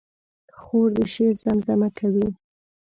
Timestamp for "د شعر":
0.97-1.35